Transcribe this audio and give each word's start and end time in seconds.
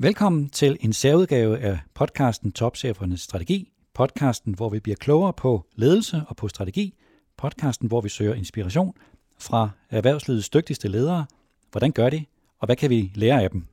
Velkommen 0.00 0.48
til 0.48 0.76
en 0.80 0.92
særudgave 0.92 1.58
af 1.58 1.78
podcasten 1.94 2.52
Topchefernes 2.52 3.20
Strategi. 3.20 3.72
Podcasten, 3.94 4.54
hvor 4.54 4.68
vi 4.68 4.80
bliver 4.80 4.96
klogere 4.96 5.32
på 5.32 5.66
ledelse 5.76 6.22
og 6.28 6.36
på 6.36 6.48
strategi. 6.48 6.94
Podcasten, 7.36 7.88
hvor 7.88 8.00
vi 8.00 8.08
søger 8.08 8.34
inspiration 8.34 8.94
fra 9.38 9.70
erhvervslivets 9.90 10.48
dygtigste 10.48 10.88
ledere. 10.88 11.26
Hvordan 11.70 11.92
gør 11.92 12.10
de, 12.10 12.24
og 12.58 12.66
hvad 12.66 12.76
kan 12.76 12.90
vi 12.90 13.12
lære 13.14 13.42
af 13.42 13.50
dem? 13.50 13.66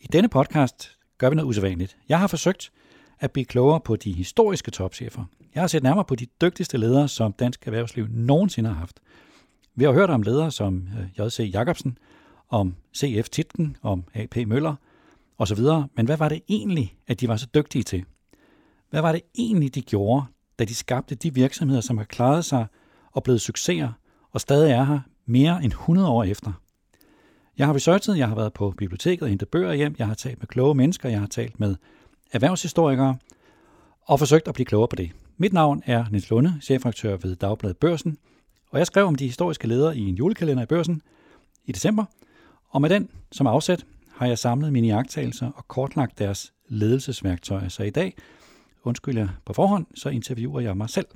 I 0.00 0.06
denne 0.12 0.28
podcast 0.28 0.98
gør 1.18 1.28
vi 1.28 1.36
noget 1.36 1.48
usædvanligt. 1.48 1.96
Jeg 2.08 2.18
har 2.18 2.26
forsøgt 2.26 2.72
at 3.20 3.30
blive 3.30 3.44
klogere 3.44 3.80
på 3.80 3.96
de 3.96 4.12
historiske 4.12 4.70
topchefer. 4.70 5.24
Jeg 5.54 5.62
har 5.62 5.68
set 5.68 5.82
nærmere 5.82 6.04
på 6.04 6.14
de 6.14 6.26
dygtigste 6.40 6.78
ledere, 6.78 7.08
som 7.08 7.32
dansk 7.32 7.66
erhvervsliv 7.66 8.06
nogensinde 8.10 8.70
har 8.70 8.76
haft. 8.76 9.00
Vi 9.74 9.84
har 9.84 9.92
hørt 9.92 10.10
om 10.10 10.22
ledere 10.22 10.50
som 10.50 10.88
øh, 10.98 11.26
J.C. 11.26 11.50
Jacobsen, 11.54 11.98
om 12.48 12.74
C.F. 12.96 13.28
Titken, 13.28 13.76
om 13.82 14.04
A.P. 14.14 14.36
Møller– 14.46 14.74
og 15.40 15.48
så 15.48 15.54
videre. 15.54 15.88
Men 15.96 16.06
hvad 16.06 16.16
var 16.16 16.28
det 16.28 16.42
egentlig, 16.48 16.96
at 17.06 17.20
de 17.20 17.28
var 17.28 17.36
så 17.36 17.46
dygtige 17.54 17.82
til? 17.82 18.04
Hvad 18.90 19.00
var 19.00 19.12
det 19.12 19.22
egentlig, 19.38 19.74
de 19.74 19.82
gjorde, 19.82 20.24
da 20.58 20.64
de 20.64 20.74
skabte 20.74 21.14
de 21.14 21.34
virksomheder, 21.34 21.80
som 21.80 21.98
har 21.98 22.04
klaret 22.04 22.44
sig 22.44 22.66
og 23.12 23.22
blevet 23.22 23.40
succeser, 23.40 23.92
og 24.30 24.40
stadig 24.40 24.72
er 24.72 24.84
her 24.84 25.00
mere 25.26 25.64
end 25.64 25.72
100 25.72 26.08
år 26.08 26.24
efter? 26.24 26.52
Jeg 27.58 27.66
har 27.66 27.74
researchet, 27.74 28.18
jeg 28.18 28.28
har 28.28 28.34
været 28.34 28.52
på 28.52 28.70
biblioteket 28.70 29.22
og 29.22 29.28
hentet 29.28 29.48
bøger 29.48 29.72
hjem, 29.72 29.94
jeg 29.98 30.06
har 30.06 30.14
talt 30.14 30.38
med 30.38 30.46
kloge 30.46 30.74
mennesker, 30.74 31.08
jeg 31.08 31.20
har 31.20 31.26
talt 31.26 31.60
med 31.60 31.76
erhvervshistorikere, 32.32 33.16
og 34.02 34.18
forsøgt 34.18 34.48
at 34.48 34.54
blive 34.54 34.66
klogere 34.66 34.88
på 34.88 34.96
det. 34.96 35.10
Mit 35.36 35.52
navn 35.52 35.82
er 35.86 36.04
Niels 36.10 36.30
Lunde, 36.30 36.54
chefredaktør 36.62 37.16
ved 37.16 37.36
Dagbladet 37.36 37.76
Børsen, 37.76 38.18
og 38.70 38.78
jeg 38.78 38.86
skrev 38.86 39.06
om 39.06 39.14
de 39.14 39.26
historiske 39.26 39.68
ledere 39.68 39.96
i 39.96 40.08
en 40.08 40.14
julekalender 40.14 40.62
i 40.62 40.66
Børsen 40.66 41.02
i 41.64 41.72
december, 41.72 42.04
og 42.68 42.80
med 42.80 42.90
den 42.90 43.10
som 43.32 43.46
afsæt 43.46 43.84
har 44.20 44.26
jeg 44.26 44.38
samlet 44.38 44.72
mine 44.72 44.86
jagttagelser 44.86 45.50
og 45.50 45.68
kortlagt 45.68 46.18
deres 46.18 46.52
ledelsesværktøjer. 46.68 47.68
Så 47.68 47.82
i 47.82 47.90
dag, 47.90 48.16
undskyld 48.82 49.18
jeg 49.18 49.28
på 49.44 49.52
forhånd, 49.52 49.86
så 49.94 50.08
interviewer 50.08 50.60
jeg 50.60 50.76
mig 50.76 50.90
selv. 50.90 51.06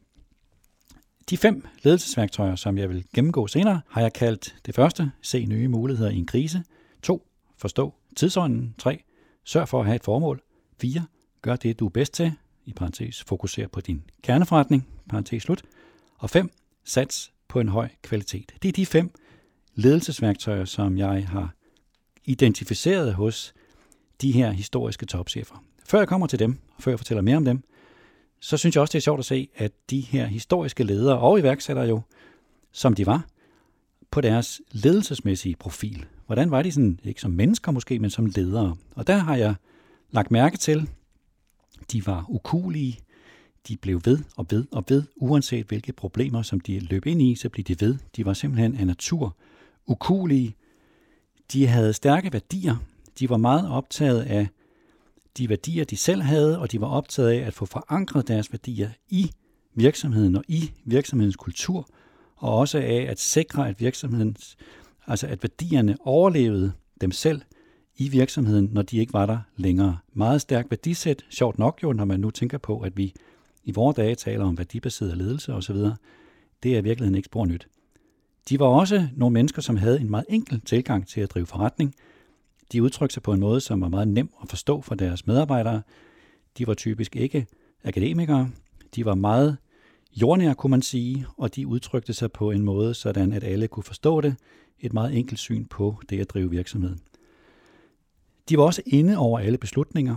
De 1.30 1.36
fem 1.36 1.66
ledelsesværktøjer, 1.82 2.56
som 2.56 2.78
jeg 2.78 2.88
vil 2.88 3.04
gennemgå 3.14 3.46
senere, 3.46 3.80
har 3.88 4.00
jeg 4.00 4.12
kaldt 4.12 4.56
det 4.66 4.74
første, 4.74 5.12
se 5.22 5.44
nye 5.46 5.68
muligheder 5.68 6.10
i 6.10 6.16
en 6.16 6.26
krise, 6.26 6.64
2. 7.02 7.26
Forstå 7.58 7.94
tidsånden, 8.16 8.74
3. 8.78 9.02
Sørg 9.44 9.68
for 9.68 9.80
at 9.80 9.86
have 9.86 9.96
et 9.96 10.04
formål, 10.04 10.42
4. 10.80 11.06
Gør 11.42 11.56
det, 11.56 11.80
du 11.80 11.86
er 11.86 11.90
bedst 11.90 12.14
til, 12.14 12.32
i 12.64 12.72
parentes 12.72 13.22
fokuser 13.22 13.68
på 13.68 13.80
din 13.80 14.02
kerneforretning, 14.22 14.88
parentes 15.10 15.42
slut, 15.42 15.62
og 16.18 16.30
5. 16.30 16.50
Sats 16.84 17.32
på 17.48 17.60
en 17.60 17.68
høj 17.68 17.88
kvalitet. 18.02 18.52
Det 18.62 18.68
er 18.68 18.72
de 18.72 18.86
fem 18.86 19.10
ledelsesværktøjer, 19.74 20.64
som 20.64 20.98
jeg 20.98 21.28
har 21.28 21.54
identificeret 22.24 23.14
hos 23.14 23.54
de 24.22 24.32
her 24.32 24.50
historiske 24.50 25.06
topchefer. 25.06 25.64
Før 25.84 25.98
jeg 25.98 26.08
kommer 26.08 26.26
til 26.26 26.38
dem, 26.38 26.58
og 26.76 26.82
før 26.82 26.92
jeg 26.92 26.98
fortæller 26.98 27.22
mere 27.22 27.36
om 27.36 27.44
dem, 27.44 27.62
så 28.40 28.56
synes 28.56 28.76
jeg 28.76 28.80
også, 28.80 28.92
det 28.92 28.98
er 28.98 29.02
sjovt 29.02 29.18
at 29.18 29.24
se, 29.24 29.48
at 29.56 29.72
de 29.90 30.00
her 30.00 30.26
historiske 30.26 30.84
ledere 30.84 31.18
og 31.18 31.38
iværksættere 31.38 31.86
jo, 31.86 32.00
som 32.72 32.94
de 32.94 33.06
var, 33.06 33.26
på 34.10 34.20
deres 34.20 34.60
ledelsesmæssige 34.72 35.56
profil. 35.56 36.06
Hvordan 36.26 36.50
var 36.50 36.62
de 36.62 36.72
sådan, 36.72 37.00
ikke 37.04 37.20
som 37.20 37.30
mennesker 37.30 37.72
måske, 37.72 37.98
men 37.98 38.10
som 38.10 38.26
ledere? 38.26 38.76
Og 38.94 39.06
der 39.06 39.16
har 39.16 39.36
jeg 39.36 39.54
lagt 40.10 40.30
mærke 40.30 40.56
til, 40.56 40.90
de 41.92 42.06
var 42.06 42.24
ukulige, 42.28 42.98
de 43.68 43.76
blev 43.76 44.00
ved 44.04 44.18
og 44.36 44.46
ved 44.50 44.66
og 44.72 44.84
ved, 44.88 45.02
uanset 45.16 45.66
hvilke 45.66 45.92
problemer, 45.92 46.42
som 46.42 46.60
de 46.60 46.78
løb 46.78 47.06
ind 47.06 47.22
i, 47.22 47.34
så 47.34 47.48
blev 47.48 47.64
de 47.64 47.80
ved. 47.80 47.98
De 48.16 48.24
var 48.24 48.32
simpelthen 48.32 48.76
af 48.76 48.86
natur 48.86 49.36
ukulige, 49.86 50.56
de 51.52 51.66
havde 51.66 51.92
stærke 51.92 52.32
værdier. 52.32 52.76
De 53.18 53.30
var 53.30 53.36
meget 53.36 53.70
optaget 53.70 54.22
af 54.22 54.48
de 55.38 55.48
værdier, 55.48 55.84
de 55.84 55.96
selv 55.96 56.22
havde, 56.22 56.58
og 56.58 56.72
de 56.72 56.80
var 56.80 56.86
optaget 56.86 57.30
af 57.30 57.46
at 57.46 57.54
få 57.54 57.66
forankret 57.66 58.28
deres 58.28 58.52
værdier 58.52 58.90
i 59.08 59.30
virksomheden 59.74 60.36
og 60.36 60.44
i 60.48 60.70
virksomhedens 60.84 61.36
kultur, 61.36 61.88
og 62.36 62.58
også 62.58 62.78
af 62.78 63.06
at 63.10 63.20
sikre, 63.20 63.68
at 63.68 63.80
virksomhedens, 63.80 64.56
altså 65.06 65.26
at 65.26 65.42
værdierne 65.42 65.96
overlevede 66.00 66.72
dem 67.00 67.12
selv 67.12 67.42
i 67.96 68.08
virksomheden, 68.08 68.70
når 68.72 68.82
de 68.82 68.98
ikke 68.98 69.12
var 69.12 69.26
der 69.26 69.38
længere. 69.56 69.98
Meget 70.12 70.40
stærkt 70.40 70.70
værdisæt, 70.70 71.24
sjovt 71.30 71.58
nok 71.58 71.82
jo, 71.82 71.92
når 71.92 72.04
man 72.04 72.20
nu 72.20 72.30
tænker 72.30 72.58
på, 72.58 72.80
at 72.80 72.96
vi 72.96 73.14
i 73.64 73.72
vores 73.72 73.96
dage 73.96 74.14
taler 74.14 74.44
om 74.44 74.58
værdibaseret 74.58 75.16
ledelse 75.16 75.54
osv., 75.54 75.76
det 76.62 76.74
er 76.74 76.78
i 76.78 76.84
virkeligheden 76.84 77.14
ikke 77.14 77.26
spor 77.26 77.46
nyt. 77.46 77.68
De 78.48 78.58
var 78.58 78.66
også 78.66 79.08
nogle 79.16 79.32
mennesker, 79.32 79.62
som 79.62 79.76
havde 79.76 80.00
en 80.00 80.10
meget 80.10 80.26
enkel 80.28 80.60
tilgang 80.60 81.08
til 81.08 81.20
at 81.20 81.30
drive 81.30 81.46
forretning. 81.46 81.94
De 82.72 82.82
udtrykte 82.82 83.14
sig 83.14 83.22
på 83.22 83.32
en 83.32 83.40
måde, 83.40 83.60
som 83.60 83.80
var 83.80 83.88
meget 83.88 84.08
nem 84.08 84.30
at 84.42 84.48
forstå 84.48 84.80
for 84.80 84.94
deres 84.94 85.26
medarbejdere. 85.26 85.82
De 86.58 86.66
var 86.66 86.74
typisk 86.74 87.16
ikke 87.16 87.46
akademikere. 87.84 88.50
De 88.94 89.04
var 89.04 89.14
meget 89.14 89.56
jordnære, 90.12 90.54
kunne 90.54 90.70
man 90.70 90.82
sige, 90.82 91.26
og 91.36 91.56
de 91.56 91.66
udtrykte 91.66 92.12
sig 92.12 92.32
på 92.32 92.50
en 92.50 92.62
måde, 92.62 92.94
sådan 92.94 93.32
at 93.32 93.44
alle 93.44 93.68
kunne 93.68 93.82
forstå 93.82 94.20
det. 94.20 94.36
Et 94.80 94.92
meget 94.92 95.18
enkelt 95.18 95.38
syn 95.38 95.64
på 95.64 95.96
det 96.10 96.20
at 96.20 96.30
drive 96.30 96.50
virksomhed. 96.50 96.96
De 98.48 98.58
var 98.58 98.64
også 98.64 98.82
inde 98.86 99.16
over 99.16 99.38
alle 99.38 99.58
beslutninger, 99.58 100.16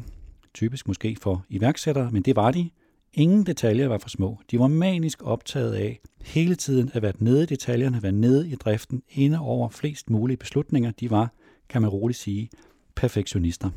typisk 0.54 0.88
måske 0.88 1.18
for 1.22 1.46
iværksættere, 1.50 2.12
men 2.12 2.22
det 2.22 2.36
var 2.36 2.52
de, 2.52 2.70
Ingen 3.18 3.46
detaljer 3.46 3.88
var 3.88 3.98
for 3.98 4.10
små. 4.10 4.40
De 4.52 4.60
var 4.60 4.68
manisk 4.68 5.24
optaget 5.24 5.74
af 5.74 6.00
hele 6.22 6.56
tiden 6.56 6.92
at 6.94 7.02
være 7.02 7.14
nede 7.20 7.44
i 7.44 7.46
detaljerne, 7.46 8.04
være 8.04 8.12
nede 8.12 8.50
i 8.50 8.56
driften, 8.56 9.04
inde 9.10 9.40
over 9.40 9.70
flest 9.70 10.10
mulige 10.10 10.38
beslutninger. 10.38 10.92
De 10.92 11.10
var, 11.10 11.34
kan 11.70 11.82
man 11.82 11.90
roligt 11.90 12.20
sige, 12.20 12.50
perfektionister. 12.96 13.70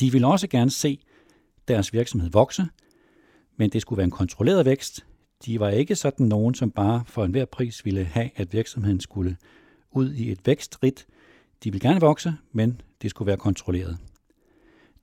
De 0.00 0.12
ville 0.12 0.26
også 0.26 0.48
gerne 0.48 0.70
se 0.70 1.00
deres 1.68 1.92
virksomhed 1.92 2.30
vokse, 2.30 2.66
men 3.56 3.70
det 3.70 3.82
skulle 3.82 3.96
være 3.96 4.04
en 4.04 4.10
kontrolleret 4.10 4.66
vækst. 4.66 5.06
De 5.44 5.60
var 5.60 5.68
ikke 5.68 5.94
sådan 5.94 6.26
nogen, 6.26 6.54
som 6.54 6.70
bare 6.70 7.04
for 7.06 7.24
enhver 7.24 7.44
pris 7.44 7.84
ville 7.84 8.04
have, 8.04 8.30
at 8.36 8.52
virksomheden 8.52 9.00
skulle 9.00 9.36
ud 9.90 10.12
i 10.12 10.30
et 10.30 10.40
vækstrit. 10.44 11.06
De 11.64 11.72
ville 11.72 11.88
gerne 11.88 12.00
vokse, 12.00 12.34
men 12.52 12.80
det 13.02 13.10
skulle 13.10 13.26
være 13.26 13.36
kontrolleret. 13.36 13.98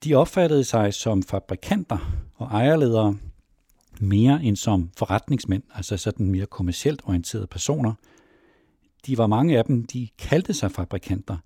De 0.04 0.14
opfattede 0.14 0.64
sig 0.64 0.94
som 0.94 1.22
fabrikanter 1.22 1.98
og 2.34 2.46
ejerledere 2.46 3.16
mere 4.00 4.42
end 4.42 4.56
som 4.56 4.90
forretningsmænd, 4.96 5.62
altså 5.74 5.96
sådan 5.96 6.30
mere 6.30 6.46
kommercielt 6.46 7.02
orienterede 7.04 7.46
personer. 7.46 7.94
De 9.06 9.18
var 9.18 9.26
mange 9.26 9.58
af 9.58 9.64
dem, 9.64 9.84
de 9.84 10.08
kaldte 10.18 10.54
sig 10.54 10.70
fabrikanter. 10.70 11.36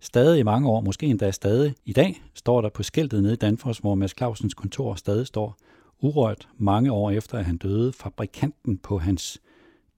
Stadig 0.00 0.40
i 0.40 0.42
mange 0.42 0.68
år, 0.68 0.80
måske 0.80 1.06
endda 1.06 1.30
stadig 1.30 1.74
i 1.84 1.92
dag, 1.92 2.22
står 2.34 2.60
der 2.60 2.68
på 2.68 2.82
skiltet 2.82 3.22
nede 3.22 3.32
i 3.32 3.36
Danfoss, 3.36 3.78
hvor 3.78 3.94
Mads 3.94 4.16
Clausens 4.16 4.54
kontor 4.54 4.94
stadig 4.94 5.26
står 5.26 5.56
urørt 6.00 6.48
mange 6.58 6.92
år 6.92 7.10
efter, 7.10 7.38
at 7.38 7.44
han 7.44 7.56
døde, 7.56 7.92
fabrikanten 7.92 8.78
på 8.78 8.98
hans 8.98 9.40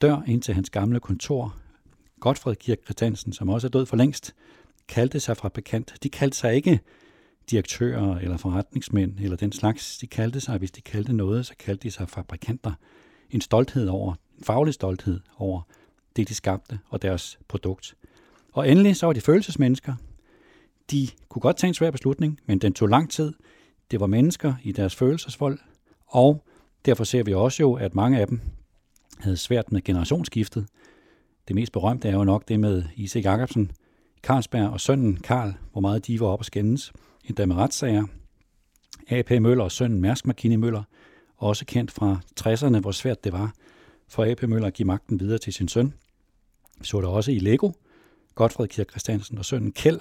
dør 0.00 0.22
ind 0.26 0.42
til 0.42 0.54
hans 0.54 0.70
gamle 0.70 1.00
kontor. 1.00 1.56
Godfred 2.20 2.56
Kirk 2.56 2.78
Christiansen, 2.84 3.32
som 3.32 3.48
også 3.48 3.66
er 3.66 3.70
død 3.70 3.86
for 3.86 3.96
længst, 3.96 4.34
kaldte 4.88 5.20
sig 5.20 5.36
fabrikant. 5.36 5.94
De 6.02 6.08
kaldte 6.08 6.36
sig 6.36 6.54
ikke 6.54 6.80
direktører 7.50 8.18
eller 8.18 8.36
forretningsmænd 8.36 9.20
eller 9.20 9.36
den 9.36 9.52
slags, 9.52 9.98
de 9.98 10.06
kaldte 10.06 10.40
sig, 10.40 10.58
hvis 10.58 10.70
de 10.70 10.80
kaldte 10.80 11.12
noget, 11.12 11.46
så 11.46 11.54
kaldte 11.58 11.82
de 11.82 11.90
sig 11.90 12.08
fabrikanter. 12.08 12.72
En 13.30 13.40
stolthed 13.40 13.88
over, 13.88 14.14
en 14.38 14.44
faglig 14.44 14.74
stolthed 14.74 15.20
over 15.36 15.62
det, 16.16 16.28
de 16.28 16.34
skabte 16.34 16.78
og 16.88 17.02
deres 17.02 17.38
produkt. 17.48 17.94
Og 18.52 18.70
endelig 18.70 18.96
så 18.96 19.06
var 19.06 19.12
de 19.12 19.20
følelsesmennesker. 19.20 19.94
De 20.90 21.08
kunne 21.28 21.40
godt 21.40 21.56
tage 21.56 21.68
en 21.68 21.74
svær 21.74 21.90
beslutning, 21.90 22.40
men 22.46 22.58
den 22.58 22.72
tog 22.72 22.88
lang 22.88 23.10
tid. 23.10 23.32
Det 23.90 24.00
var 24.00 24.06
mennesker 24.06 24.54
i 24.62 24.72
deres 24.72 24.94
følelsesvold, 24.94 25.58
og 26.06 26.44
derfor 26.84 27.04
ser 27.04 27.22
vi 27.22 27.34
også 27.34 27.62
jo, 27.62 27.72
at 27.72 27.94
mange 27.94 28.20
af 28.20 28.26
dem 28.26 28.40
havde 29.18 29.36
svært 29.36 29.72
med 29.72 29.82
generationsskiftet. 29.82 30.66
Det 31.48 31.56
mest 31.56 31.72
berømte 31.72 32.08
er 32.08 32.12
jo 32.12 32.24
nok 32.24 32.48
det 32.48 32.60
med 32.60 32.82
Isaac 32.96 33.24
Jacobsen, 33.24 33.72
Carlsberg 34.22 34.70
og 34.70 34.80
sønnen 34.80 35.16
Karl, 35.16 35.54
hvor 35.72 35.80
meget 35.80 36.06
de 36.06 36.20
var 36.20 36.26
op 36.26 36.38
og 36.38 36.44
skændes 36.44 36.92
endda 37.28 37.46
med 37.46 37.56
retssager. 37.56 38.04
A.P. 39.08 39.30
Møller 39.30 39.64
og 39.64 39.72
sønnen 39.72 40.00
Mærsk 40.00 40.26
McKinney 40.26 40.56
Møller, 40.56 40.82
også 41.36 41.64
kendt 41.64 41.90
fra 41.90 42.20
60'erne, 42.40 42.80
hvor 42.80 42.90
svært 42.90 43.24
det 43.24 43.32
var 43.32 43.54
for 44.08 44.24
A.P. 44.24 44.42
Møller 44.42 44.66
at 44.66 44.74
give 44.74 44.86
magten 44.86 45.20
videre 45.20 45.38
til 45.38 45.52
sin 45.52 45.68
søn. 45.68 45.94
Så 46.82 47.00
der 47.00 47.08
også 47.08 47.30
i 47.30 47.38
Lego. 47.38 47.70
Godfred 48.34 48.68
Kirk 48.68 48.90
Christiansen 48.90 49.38
og 49.38 49.44
sønnen 49.44 49.72
Kjeld, 49.72 50.00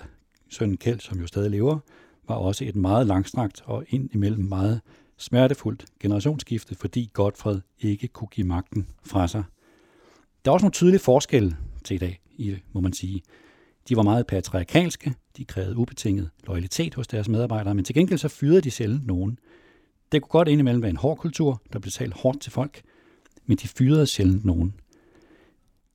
sønnen 0.50 0.78
Kjeld, 0.78 1.00
som 1.00 1.20
jo 1.20 1.28
stadig 1.28 1.52
lever, 1.52 1.80
var 2.28 2.36
også 2.36 2.66
et 2.66 2.76
meget 2.76 3.08
langstrakt 3.08 3.62
og 3.66 3.86
indimellem 3.90 4.46
meget 4.46 4.82
smertefuldt 5.18 5.86
generationsskifte, 6.00 6.76
fordi 6.76 7.10
Godfred 7.14 7.62
ikke 7.80 8.08
kunne 8.08 8.28
give 8.28 8.48
magten 8.48 8.88
fra 9.06 9.28
sig. 9.28 9.44
Der 10.46 10.52
er 10.52 10.54
også 10.54 10.64
nogle 10.64 10.74
tydelige 10.74 11.00
forskelle 11.00 11.58
til 11.84 11.96
i 11.96 11.98
dag, 11.98 12.22
må 12.74 12.82
man 12.82 12.94
sige. 12.94 13.22
De 13.90 13.96
var 13.96 14.04
meget 14.04 14.28
patriarkalske, 14.28 15.14
de 15.38 15.46
krævede 15.46 15.78
ubetinget 15.78 16.30
loyalitet 16.48 16.96
hos 16.96 17.08
deres 17.08 17.30
medarbejdere, 17.30 17.76
men 17.76 17.86
til 17.86 17.96
gengæld 17.96 18.20
så 18.20 18.28
fyrede 18.28 18.62
de 18.62 18.72
sjældent 18.72 19.08
nogen. 19.08 19.40
Det 20.12 20.22
kunne 20.22 20.30
godt 20.30 20.48
indimellem 20.48 20.82
være 20.82 20.90
en 20.90 20.98
hård 20.98 21.18
kultur, 21.18 21.62
der 21.74 21.80
blev 21.80 21.92
talt 21.92 22.14
hårdt 22.14 22.42
til 22.42 22.52
folk, 22.52 22.82
men 23.46 23.58
de 23.58 23.68
fyrede 23.68 24.08
sjældent 24.08 24.46
nogen. 24.46 24.74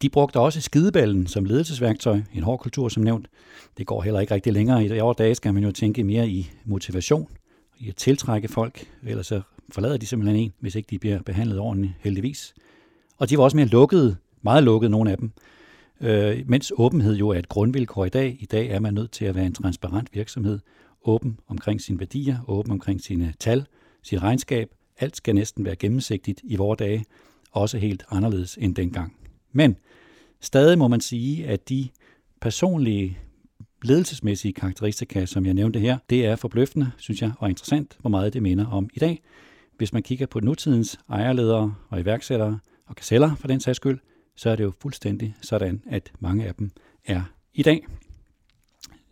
De 0.03 0.09
brugte 0.09 0.41
også 0.41 0.61
skideballen 0.61 1.27
som 1.27 1.45
ledelsesværktøj, 1.45 2.21
en 2.35 2.43
hård 2.43 2.59
kultur 2.59 2.89
som 2.89 3.03
nævnt. 3.03 3.29
Det 3.79 3.87
går 3.87 4.03
heller 4.03 4.21
ikke 4.21 4.35
rigtig 4.35 4.53
længere. 4.53 4.87
I 4.87 5.01
år 5.01 5.13
dage 5.13 5.35
skal 5.35 5.55
man 5.55 5.65
jo 5.65 5.73
tænke 5.73 6.05
mere 6.05 6.29
i 6.29 6.51
motivation, 6.65 7.29
i 7.79 7.89
at 7.89 7.97
tiltrække 7.97 8.49
folk, 8.49 8.87
ellers 9.07 9.27
så 9.27 9.41
forlader 9.71 9.97
de 9.97 10.07
simpelthen 10.07 10.41
en, 10.41 10.53
hvis 10.61 10.75
ikke 10.75 10.87
de 10.91 10.99
bliver 10.99 11.23
behandlet 11.23 11.59
ordentligt, 11.59 11.93
heldigvis. 12.01 12.55
Og 13.19 13.31
de 13.31 13.39
var 13.39 13.45
også 13.45 13.57
mere 13.57 13.67
lukkede, 13.67 14.17
meget 14.43 14.65
lukkede, 14.65 14.91
nogle 14.91 15.11
af 15.11 15.19
dem. 15.19 15.33
Øh, 16.01 16.43
mens 16.47 16.73
åbenhed 16.77 17.17
jo 17.17 17.29
er 17.29 17.39
et 17.39 17.49
grundvilkår 17.49 18.05
i 18.05 18.09
dag. 18.09 18.37
I 18.41 18.47
dag 18.47 18.69
er 18.69 18.81
man 18.81 18.95
nødt 18.95 19.11
til 19.11 19.25
at 19.25 19.35
være 19.35 19.47
en 19.47 19.55
transparent 19.55 20.09
virksomhed, 20.15 20.59
åben 21.05 21.41
omkring 21.49 21.81
sine 21.81 21.99
værdier, 21.99 22.39
åben 22.49 22.73
omkring 22.73 23.01
sine 23.01 23.35
tal, 23.41 23.67
sit 24.03 24.23
regnskab. 24.23 24.71
Alt 24.99 25.17
skal 25.17 25.35
næsten 25.35 25.65
være 25.65 25.77
gennemsigtigt 25.77 26.41
i 26.45 26.57
vores 26.57 26.79
dage, 26.79 27.05
også 27.53 27.79
helt 27.79 28.05
anderledes 28.11 28.59
end 28.61 28.75
dengang. 28.75 29.17
Men 29.53 29.77
stadig 30.41 30.79
må 30.79 30.89
man 30.89 31.01
sige, 31.01 31.47
at 31.47 31.69
de 31.69 31.89
personlige 32.41 33.19
ledelsesmæssige 33.83 34.53
karakteristika, 34.53 35.27
som 35.27 35.47
jeg 35.47 35.55
nævnte 35.55 35.79
her, 35.81 35.99
det 36.11 36.27
er 36.27 36.37
forbløffende, 36.37 36.91
synes 36.97 37.23
jeg, 37.23 37.33
og 37.39 37.49
interessant, 37.49 37.97
hvor 38.01 38.11
meget 38.11 38.33
det 38.33 38.43
minder 38.43 38.67
om 38.67 38.89
i 38.95 38.99
dag. 38.99 39.23
Hvis 39.77 39.93
man 39.93 40.03
kigger 40.03 40.27
på 40.27 40.41
nutidens 40.41 40.99
ejerledere 41.09 41.75
og 41.89 42.01
iværksættere 42.01 42.59
og 42.87 42.97
kasseller 42.97 43.35
for 43.35 43.49
den 43.49 43.61
sags 43.61 43.77
skyld, 43.77 43.99
så 44.39 44.51
er 44.51 44.57
det 44.57 44.65
jo 44.65 44.73
fuldstændig 44.81 45.37
sådan, 45.43 45.83
at 45.91 46.13
mange 46.21 46.47
af 46.47 46.55
dem 46.55 46.71
er 47.07 47.23
i 47.55 47.63
dag. 47.63 47.87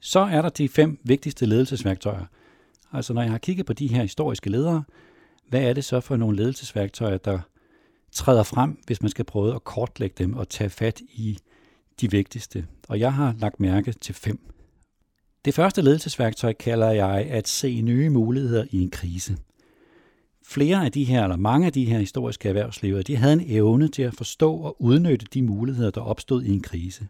Så 0.01 0.21
er 0.21 0.43
der 0.43 0.49
de 0.49 0.69
fem 0.69 0.99
vigtigste 1.05 1.47
ledelsesværktøjer. 1.47 2.25
Altså 2.93 3.13
når 3.13 3.23
jeg 3.23 3.31
har 3.31 3.39
kigget 3.39 3.67
på 3.67 3.73
de 3.73 3.87
her 3.87 4.03
historiske 4.03 4.51
ledere, 4.51 4.85
hvad 5.49 5.63
er 5.63 5.73
det 5.73 5.85
så 5.85 6.01
for 6.01 6.17
nogle 6.17 6.37
ledelsesværktøjer, 6.37 7.19
der 7.19 7.39
træder 8.13 8.43
frem, 8.43 8.79
hvis 8.87 9.03
man 9.03 9.11
skal 9.11 9.25
prøve 9.25 9.55
at 9.55 9.65
kortlægge 9.65 10.15
dem 10.19 10.35
og 10.35 10.49
tage 10.49 10.71
fat 10.71 11.01
i 11.01 11.39
de 12.01 12.11
vigtigste. 12.11 12.67
Og 12.89 13.01
jeg 13.01 13.13
har 13.13 13.35
lagt 13.39 13.61
mærke 13.61 13.93
til 13.93 14.15
fem. 14.15 14.39
Det 15.45 15.55
første 15.55 15.83
ledelsesværktøj 15.83 16.53
kalder 16.53 16.91
jeg 16.91 17.27
at 17.31 17.49
se 17.49 17.81
nye 17.81 18.11
muligheder 18.11 18.65
i 18.71 18.83
en 18.83 18.91
krise. 18.91 19.37
Flere 20.49 20.85
af 20.85 20.93
de 20.93 21.05
her, 21.05 21.23
eller 21.23 21.37
mange 21.37 21.67
af 21.67 21.73
de 21.73 21.85
her 21.85 21.99
historiske 21.99 22.49
erhvervsledere, 22.49 23.03
de 23.03 23.17
havde 23.17 23.33
en 23.33 23.45
evne 23.47 23.89
til 23.89 24.03
at 24.03 24.15
forstå 24.15 24.55
og 24.55 24.83
udnytte 24.83 25.27
de 25.35 25.43
muligheder, 25.43 25.91
der 25.91 26.01
opstod 26.01 26.43
i 26.43 26.53
en 26.53 26.63
krise. 26.63 27.09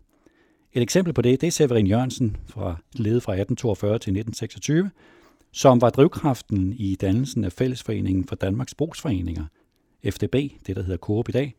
Et 0.72 0.82
eksempel 0.82 1.14
på 1.14 1.22
det, 1.22 1.40
det 1.40 1.46
er 1.46 1.50
Severin 1.50 1.86
Jørgensen, 1.86 2.36
fra 2.46 2.76
ledet 2.92 3.22
fra 3.22 3.32
1842 3.32 3.90
til 3.90 3.96
1926, 3.96 4.90
som 5.52 5.80
var 5.80 5.90
drivkraften 5.90 6.72
i 6.72 6.94
dannelsen 6.94 7.44
af 7.44 7.52
Fællesforeningen 7.52 8.24
for 8.24 8.36
Danmarks 8.36 8.74
Brugsforeninger, 8.74 9.44
FDB, 10.10 10.34
det 10.66 10.76
der 10.76 10.82
hedder 10.82 10.98
Coop 10.98 11.28
i 11.28 11.32
dag, 11.32 11.54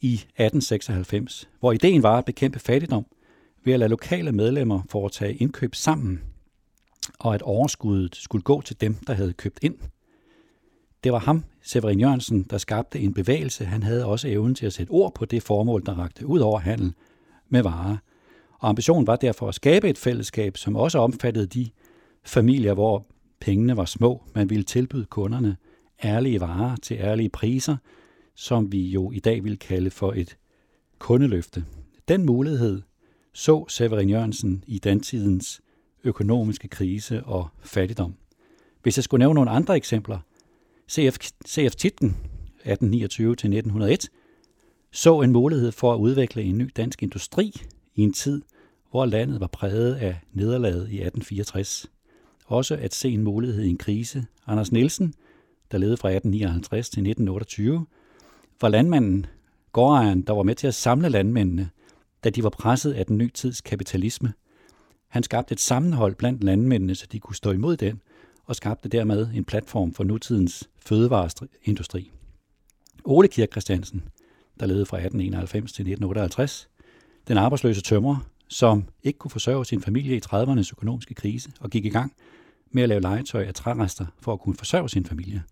i 0.00 0.12
1896, 0.14 1.48
hvor 1.60 1.72
ideen 1.72 2.02
var 2.02 2.18
at 2.18 2.24
bekæmpe 2.24 2.58
fattigdom 2.58 3.06
ved 3.64 3.72
at 3.72 3.78
lade 3.78 3.90
lokale 3.90 4.32
medlemmer 4.32 4.82
foretage 4.90 5.34
indkøb 5.34 5.74
sammen, 5.74 6.20
og 7.18 7.34
at 7.34 7.42
overskuddet 7.42 8.16
skulle 8.16 8.42
gå 8.42 8.60
til 8.60 8.80
dem, 8.80 8.94
der 8.94 9.12
havde 9.12 9.32
købt 9.32 9.58
ind. 9.62 9.74
Det 11.04 11.12
var 11.12 11.18
ham, 11.18 11.44
Severin 11.62 12.00
Jørgensen, 12.00 12.42
der 12.42 12.58
skabte 12.58 13.00
en 13.00 13.14
bevægelse. 13.14 13.64
Han 13.64 13.82
havde 13.82 14.06
også 14.06 14.28
evnen 14.28 14.54
til 14.54 14.66
at 14.66 14.72
sætte 14.72 14.90
ord 14.90 15.14
på 15.14 15.24
det 15.24 15.42
formål, 15.42 15.82
der 15.86 15.94
rakte 15.94 16.26
ud 16.26 16.40
over 16.40 16.58
handel 16.58 16.92
med 17.48 17.62
varer. 17.62 17.96
Og 18.58 18.68
ambitionen 18.68 19.06
var 19.06 19.16
derfor 19.16 19.48
at 19.48 19.54
skabe 19.54 19.88
et 19.88 19.98
fællesskab, 19.98 20.56
som 20.56 20.76
også 20.76 20.98
omfattede 20.98 21.46
de 21.46 21.68
familier, 22.24 22.74
hvor 22.74 23.06
pengene 23.40 23.76
var 23.76 23.84
små. 23.84 24.22
Man 24.34 24.50
ville 24.50 24.64
tilbyde 24.64 25.04
kunderne 25.04 25.56
ærlige 26.04 26.40
varer 26.40 26.76
til 26.76 26.96
ærlige 26.96 27.28
priser, 27.28 27.76
som 28.34 28.72
vi 28.72 28.88
jo 28.88 29.10
i 29.12 29.18
dag 29.18 29.44
vil 29.44 29.58
kalde 29.58 29.90
for 29.90 30.12
et 30.12 30.36
kundeløfte. 30.98 31.64
Den 32.08 32.26
mulighed 32.26 32.82
så 33.32 33.64
Severin 33.68 34.10
Jørgensen 34.10 34.64
i 34.66 34.78
dantidens 34.78 35.60
økonomiske 36.04 36.68
krise 36.68 37.24
og 37.24 37.48
fattigdom. 37.62 38.14
Hvis 38.82 38.98
jeg 38.98 39.04
skulle 39.04 39.18
nævne 39.18 39.34
nogle 39.34 39.50
andre 39.50 39.76
eksempler, 39.76 40.18
CF, 40.90 41.16
CF 41.48 41.74
Titten 41.74 42.16
1829-1901 42.64 44.08
så 44.92 45.20
en 45.20 45.32
mulighed 45.32 45.72
for 45.72 45.94
at 45.94 45.98
udvikle 45.98 46.42
en 46.42 46.58
ny 46.58 46.70
dansk 46.76 47.02
industri 47.02 47.52
i 47.94 48.02
en 48.02 48.12
tid, 48.12 48.42
hvor 48.90 49.06
landet 49.06 49.40
var 49.40 49.46
præget 49.46 49.94
af 49.94 50.20
nederlaget 50.32 50.76
i 50.76 51.00
1864. 51.00 51.86
Også 52.46 52.76
at 52.76 52.94
se 52.94 53.08
en 53.08 53.24
mulighed 53.24 53.64
i 53.64 53.68
en 53.68 53.78
krise. 53.78 54.26
Anders 54.46 54.72
Nielsen, 54.72 55.14
der 55.72 55.78
levede 55.78 55.96
fra 55.96 56.08
1859 56.08 56.90
til 56.90 57.00
1928, 57.00 57.86
var 58.60 58.68
landmanden, 58.68 59.26
gårdejeren, 59.72 60.22
der 60.22 60.32
var 60.32 60.42
med 60.42 60.54
til 60.54 60.66
at 60.66 60.74
samle 60.74 61.08
landmændene, 61.08 61.70
da 62.24 62.30
de 62.30 62.42
var 62.42 62.50
presset 62.50 62.92
af 62.92 63.06
den 63.06 63.18
nye 63.18 63.30
tids 63.30 63.60
kapitalisme. 63.60 64.32
Han 65.08 65.22
skabte 65.22 65.52
et 65.52 65.60
sammenhold 65.60 66.14
blandt 66.14 66.44
landmændene, 66.44 66.94
så 66.94 67.06
de 67.12 67.20
kunne 67.20 67.36
stå 67.36 67.52
imod 67.52 67.76
den, 67.76 68.00
og 68.48 68.56
skabte 68.56 68.88
dermed 68.88 69.28
en 69.34 69.44
platform 69.44 69.94
for 69.94 70.04
nutidens 70.04 70.68
fødevareindustri. 70.78 72.10
Ole 73.04 73.28
Kirk 73.28 73.50
Christiansen, 73.50 74.02
der 74.60 74.66
levede 74.66 74.86
fra 74.86 74.96
1891 74.96 75.72
til 75.72 75.82
1958, 75.82 76.68
den 77.28 77.36
arbejdsløse 77.38 77.80
tømrer, 77.80 78.16
som 78.48 78.84
ikke 79.02 79.18
kunne 79.18 79.30
forsørge 79.30 79.64
sin 79.64 79.82
familie 79.82 80.16
i 80.16 80.20
30'ernes 80.26 80.70
økonomiske 80.72 81.14
krise 81.14 81.50
og 81.60 81.70
gik 81.70 81.84
i 81.84 81.88
gang 81.88 82.12
med 82.70 82.82
at 82.82 82.88
lave 82.88 83.00
legetøj 83.00 83.44
af 83.44 83.54
trærester 83.54 84.06
for 84.20 84.32
at 84.32 84.40
kunne 84.40 84.54
forsørge 84.54 84.88
sin 84.88 85.04
familie. 85.04 85.42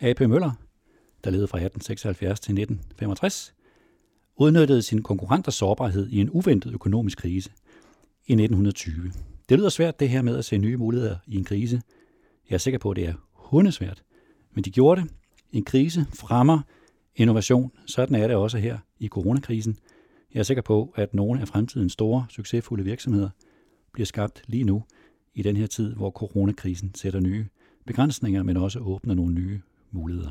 A.P. 0.00 0.20
Møller, 0.20 0.50
der 1.24 1.30
levede 1.30 1.48
fra 1.48 1.58
1876 1.58 2.40
til 2.40 2.52
1965, 2.52 3.54
udnyttede 4.36 4.82
sin 4.82 5.02
konkurrenters 5.02 5.54
sårbarhed 5.54 6.08
i 6.08 6.20
en 6.20 6.30
uventet 6.30 6.72
økonomisk 6.72 7.18
krise 7.18 7.50
i 8.26 8.32
1920. 8.32 9.12
Det 9.48 9.58
lyder 9.58 9.68
svært 9.68 10.00
det 10.00 10.08
her 10.08 10.22
med 10.22 10.38
at 10.38 10.44
se 10.44 10.58
nye 10.58 10.76
muligheder 10.76 11.16
i 11.26 11.36
en 11.36 11.44
krise. 11.44 11.82
Jeg 12.50 12.54
er 12.54 12.58
sikker 12.58 12.78
på, 12.78 12.90
at 12.90 12.96
det 12.96 13.06
er 13.06 13.14
hundesvært. 13.32 14.02
Men 14.52 14.64
de 14.64 14.70
gjorde 14.70 15.00
det. 15.00 15.10
En 15.52 15.64
krise 15.64 16.06
fremmer 16.14 16.60
innovation. 17.16 17.72
Sådan 17.86 18.14
er 18.14 18.26
det 18.26 18.36
også 18.36 18.58
her 18.58 18.78
i 18.98 19.08
coronakrisen. 19.08 19.76
Jeg 20.34 20.38
er 20.38 20.44
sikker 20.44 20.62
på, 20.62 20.92
at 20.96 21.14
nogle 21.14 21.40
af 21.40 21.48
fremtidens 21.48 21.92
store, 21.92 22.26
succesfulde 22.28 22.84
virksomheder 22.84 23.28
bliver 23.92 24.06
skabt 24.06 24.42
lige 24.46 24.64
nu 24.64 24.84
i 25.34 25.42
den 25.42 25.56
her 25.56 25.66
tid, 25.66 25.94
hvor 25.94 26.10
coronakrisen 26.10 26.94
sætter 26.94 27.20
nye 27.20 27.46
begrænsninger, 27.86 28.42
men 28.42 28.56
også 28.56 28.78
åbner 28.78 29.14
nogle 29.14 29.34
nye 29.34 29.60
muligheder. 29.90 30.30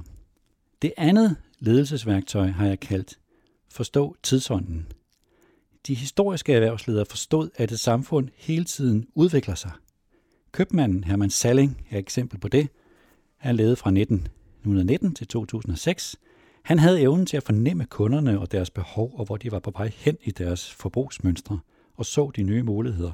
Det 0.81 0.93
andet 0.97 1.35
ledelsesværktøj 1.59 2.47
har 2.47 2.65
jeg 2.65 2.79
kaldt 2.79 3.19
forstå 3.71 4.15
tidsånden. 4.23 4.87
De 5.87 5.93
historiske 5.93 6.53
erhvervsledere 6.53 7.05
forstod, 7.05 7.49
at 7.55 7.71
et 7.71 7.79
samfund 7.79 8.29
hele 8.35 8.63
tiden 8.63 9.05
udvikler 9.15 9.55
sig. 9.55 9.71
Købmanden 10.53 11.03
Hermann 11.03 11.29
Salling 11.29 11.85
er 11.89 11.97
eksempel 11.97 12.39
på 12.39 12.47
det. 12.47 12.69
Han 13.37 13.55
levede 13.55 13.75
fra 13.75 13.89
1919 13.89 15.15
til 15.15 15.27
2006. 15.27 16.15
Han 16.63 16.79
havde 16.79 17.01
evnen 17.01 17.25
til 17.25 17.37
at 17.37 17.43
fornemme 17.43 17.85
kunderne 17.85 18.39
og 18.39 18.51
deres 18.51 18.69
behov, 18.69 19.11
og 19.15 19.25
hvor 19.25 19.37
de 19.37 19.51
var 19.51 19.59
på 19.59 19.71
vej 19.71 19.91
hen 19.95 20.17
i 20.23 20.31
deres 20.31 20.73
forbrugsmønstre, 20.73 21.59
og 21.95 22.05
så 22.05 22.31
de 22.35 22.43
nye 22.43 22.63
muligheder. 22.63 23.11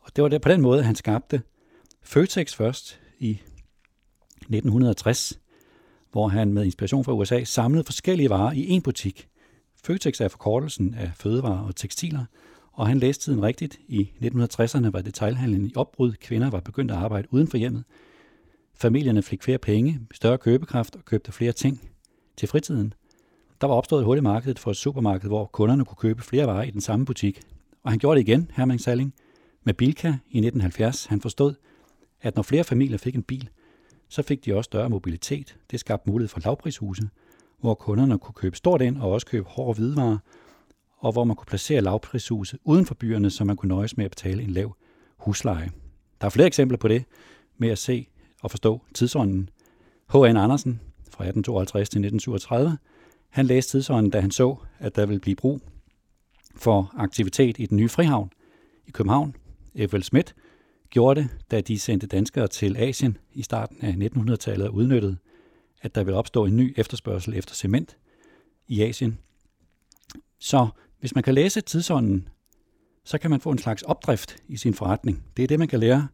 Og 0.00 0.16
det 0.16 0.22
var 0.22 0.28
det 0.28 0.42
på 0.42 0.48
den 0.48 0.60
måde, 0.60 0.82
han 0.82 0.94
skabte 0.94 1.42
Føtex 2.02 2.54
først 2.54 3.00
i 3.18 3.30
1960, 3.30 5.38
hvor 6.12 6.28
han 6.28 6.52
med 6.52 6.64
inspiration 6.64 7.04
fra 7.04 7.12
USA 7.12 7.44
samlede 7.44 7.84
forskellige 7.84 8.30
varer 8.30 8.52
i 8.52 8.68
en 8.68 8.82
butik. 8.82 9.28
Føtex 9.84 10.20
er 10.20 10.28
forkortelsen 10.28 10.94
af 10.94 11.12
fødevarer 11.14 11.66
og 11.66 11.76
tekstiler, 11.76 12.24
og 12.72 12.86
han 12.86 12.98
læste 12.98 13.24
tiden 13.24 13.42
rigtigt. 13.42 13.80
I 13.88 14.10
1960'erne 14.22 14.90
var 14.90 15.02
detailhandlen 15.02 15.66
i 15.66 15.72
opbrud. 15.76 16.12
Kvinder 16.12 16.50
var 16.50 16.60
begyndt 16.60 16.90
at 16.90 16.96
arbejde 16.96 17.28
uden 17.30 17.48
for 17.48 17.56
hjemmet. 17.56 17.84
Familierne 18.74 19.22
fik 19.22 19.42
flere 19.42 19.58
penge, 19.58 20.00
større 20.12 20.38
købekraft 20.38 20.96
og 20.96 21.04
købte 21.04 21.32
flere 21.32 21.52
ting 21.52 21.90
til 22.36 22.48
fritiden. 22.48 22.94
Der 23.60 23.66
var 23.66 23.74
opstået 23.74 24.00
et 24.00 24.06
hurtigt 24.06 24.22
marked 24.22 24.54
for 24.54 24.70
et 24.70 24.76
supermarked, 24.76 25.28
hvor 25.28 25.46
kunderne 25.46 25.84
kunne 25.84 25.96
købe 25.96 26.22
flere 26.22 26.46
varer 26.46 26.62
i 26.62 26.70
den 26.70 26.80
samme 26.80 27.04
butik. 27.06 27.40
Og 27.82 27.90
han 27.90 27.98
gjorde 27.98 28.20
det 28.20 28.28
igen, 28.28 28.50
Hermann 28.54 28.78
Salling, 28.78 29.14
med 29.64 29.74
Bilka 29.74 30.08
i 30.08 30.38
1970. 30.38 31.06
Han 31.06 31.20
forstod, 31.20 31.54
at 32.22 32.36
når 32.36 32.42
flere 32.42 32.64
familier 32.64 32.98
fik 32.98 33.14
en 33.14 33.22
bil, 33.22 33.48
så 34.08 34.22
fik 34.22 34.44
de 34.44 34.54
også 34.54 34.68
større 34.68 34.90
mobilitet. 34.90 35.56
Det 35.70 35.80
skabte 35.80 36.10
mulighed 36.10 36.28
for 36.28 36.40
lavprishuse, 36.44 37.02
hvor 37.60 37.74
kunderne 37.74 38.18
kunne 38.18 38.34
købe 38.34 38.56
stort 38.56 38.82
ind 38.82 38.98
og 38.98 39.10
også 39.10 39.26
købe 39.26 39.48
hårde 39.48 39.78
hvidevarer, 39.78 40.18
og 41.02 41.12
hvor 41.12 41.24
man 41.24 41.36
kunne 41.36 41.46
placere 41.46 41.80
lavprishuse 41.80 42.58
uden 42.64 42.86
for 42.86 42.94
byerne, 42.94 43.30
så 43.30 43.44
man 43.44 43.56
kunne 43.56 43.68
nøjes 43.68 43.96
med 43.96 44.04
at 44.04 44.10
betale 44.10 44.42
en 44.42 44.50
lav 44.50 44.76
husleje. 45.16 45.70
Der 46.20 46.26
er 46.26 46.30
flere 46.30 46.46
eksempler 46.46 46.78
på 46.78 46.88
det 46.88 47.04
med 47.58 47.68
at 47.68 47.78
se 47.78 48.08
og 48.42 48.50
forstå 48.50 48.82
tidsånden. 48.94 49.50
H.N. 50.12 50.36
Andersen 50.36 50.80
fra 51.10 51.24
1852 51.24 51.88
til 51.88 51.98
1937, 51.98 52.78
han 53.28 53.46
læste 53.46 53.72
tidsånden, 53.72 54.10
da 54.10 54.20
han 54.20 54.30
så, 54.30 54.56
at 54.78 54.96
der 54.96 55.06
ville 55.06 55.20
blive 55.20 55.36
brug 55.36 55.60
for 56.56 56.94
aktivitet 56.96 57.56
i 57.58 57.66
den 57.66 57.76
nye 57.76 57.88
frihavn 57.88 58.30
i 58.86 58.90
København. 58.90 59.36
F.L. 59.88 60.02
Schmidt 60.02 60.34
gjorde 60.90 61.20
det, 61.20 61.28
da 61.50 61.60
de 61.60 61.78
sendte 61.78 62.06
danskere 62.06 62.48
til 62.48 62.76
Asien 62.76 63.16
i 63.32 63.42
starten 63.42 63.76
af 63.80 64.08
1900-tallet 64.08 64.68
og 64.68 64.74
udnyttede, 64.74 65.16
at 65.82 65.94
der 65.94 66.04
ville 66.04 66.18
opstå 66.18 66.44
en 66.44 66.56
ny 66.56 66.74
efterspørgsel 66.76 67.34
efter 67.34 67.54
cement 67.54 67.96
i 68.68 68.82
Asien. 68.82 69.18
Så 70.38 70.68
hvis 71.02 71.14
man 71.14 71.24
kan 71.24 71.34
læse 71.34 71.60
tidsånden, 71.60 72.28
så 73.04 73.18
kan 73.18 73.30
man 73.30 73.40
få 73.40 73.50
en 73.50 73.58
slags 73.58 73.82
opdrift 73.82 74.36
i 74.48 74.56
sin 74.56 74.74
forretning. 74.74 75.24
Det 75.36 75.42
er 75.42 75.46
det, 75.46 75.58
man 75.58 75.68
kan 75.68 75.80
lære 75.80 76.08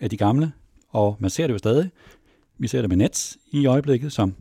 af 0.00 0.10
de 0.10 0.16
gamle, 0.16 0.52
og 0.88 1.16
man 1.20 1.30
ser 1.30 1.46
det 1.46 1.54
jo 1.54 1.58
stadig. 1.58 1.90
Vi 2.58 2.68
ser 2.68 2.80
det 2.80 2.88
med 2.88 2.96
Nets 2.96 3.38
i 3.52 3.66
øjeblikket, 3.66 4.12
som 4.12 4.34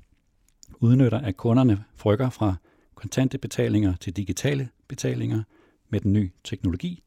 udnytter, 0.79 1.19
at 1.19 1.37
kunderne 1.37 1.83
frykker 1.95 2.29
fra 2.29 2.55
kontante 2.95 3.37
betalinger 3.37 3.95
til 3.95 4.13
digitale 4.13 4.69
betalinger 4.87 5.43
med 5.89 5.99
den 5.99 6.13
nye 6.13 6.29
teknologi. 6.43 7.03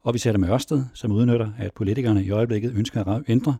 Og 0.00 0.14
vi 0.14 0.18
ser 0.18 0.32
det 0.32 0.40
med 0.40 0.48
Ørsted, 0.48 0.84
som 0.94 1.12
udnytter, 1.12 1.52
at 1.58 1.72
politikerne 1.74 2.24
i 2.24 2.30
øjeblikket 2.30 2.72
ønsker 2.72 3.04
at 3.04 3.22
ændre 3.28 3.56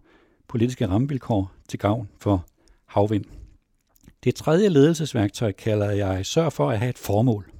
politiske 0.48 0.88
rammevilkår 0.88 1.52
til 1.68 1.78
gavn 1.78 2.08
for 2.20 2.46
havvind. 2.86 3.24
Det 4.24 4.34
tredje 4.34 4.68
ledelsesværktøj 4.68 5.52
kalder 5.52 5.90
jeg 5.90 6.26
sørg 6.26 6.52
for 6.52 6.70
at 6.70 6.78
have 6.78 6.90
et 6.90 6.98
formål. 6.98 7.52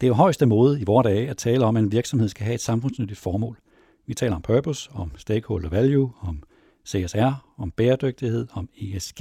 Det 0.00 0.06
er 0.06 0.08
jo 0.08 0.14
højeste 0.14 0.46
måde 0.46 0.80
i 0.80 0.84
vores 0.84 1.04
dage 1.04 1.30
at 1.30 1.36
tale 1.36 1.64
om, 1.64 1.76
at 1.76 1.82
en 1.82 1.92
virksomhed 1.92 2.28
skal 2.28 2.44
have 2.44 2.54
et 2.54 2.60
samfundsnyttigt 2.60 3.20
formål. 3.20 3.58
Vi 4.06 4.14
taler 4.14 4.36
om 4.36 4.42
purpose, 4.42 4.90
om 4.92 5.10
stakeholder 5.16 5.68
value, 5.68 6.12
om 6.20 6.42
CSR, 6.86 7.54
om 7.58 7.70
bæredygtighed, 7.70 8.46
om 8.52 8.68
ESG 8.76 9.20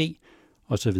osv. 0.67 0.97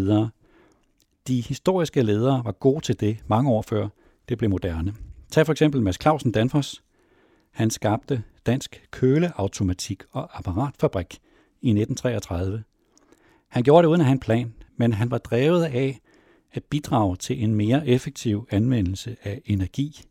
De 1.28 1.42
historiske 1.42 2.02
ledere 2.02 2.42
var 2.46 2.52
gode 2.52 2.82
til 2.82 3.00
det 3.00 3.18
mange 3.28 3.52
år 3.52 3.62
før 3.62 3.88
det 4.30 4.38
blev 4.38 4.50
moderne. 4.50 4.94
Tag 5.32 5.46
for 5.46 5.52
eksempel 5.52 5.82
Mads 5.82 6.02
Clausen 6.02 6.32
Danfoss. 6.32 6.84
Han 7.52 7.70
skabte 7.70 8.24
Dansk 8.46 8.88
Køleautomatik 8.92 10.04
og 10.12 10.38
Apparatfabrik 10.38 11.14
i 11.62 11.70
1933. 11.70 12.64
Han 13.48 13.64
gjorde 13.64 13.84
det 13.84 13.90
uden 13.90 14.02
at 14.02 14.06
have 14.06 14.14
en 14.14 14.20
plan, 14.20 14.54
men 14.78 14.94
han 14.94 15.12
var 15.12 15.18
drevet 15.18 15.64
af 15.64 16.00
at 16.54 16.64
bidrage 16.64 17.16
til 17.16 17.44
en 17.44 17.56
mere 17.56 17.88
effektiv 17.88 18.48
anvendelse 18.52 19.16
af 19.24 19.42
energi. 19.46 20.02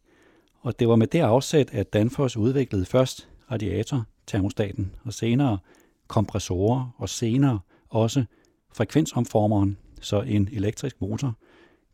Og 0.61 0.79
det 0.79 0.89
var 0.89 0.97
med 0.97 1.07
det 1.07 1.21
afsæt, 1.21 1.71
at 1.73 1.93
Danfoss 1.93 2.37
udviklede 2.37 2.85
først 2.85 3.29
radiator, 3.51 4.05
termostaten 4.27 4.95
og 5.05 5.13
senere 5.13 5.59
kompressorer 6.09 6.95
og 6.99 7.09
senere 7.09 7.59
også 7.89 8.25
frekvensomformeren, 8.75 9.79
så 10.01 10.21
en 10.21 10.49
elektrisk 10.53 11.01
motor 11.01 11.35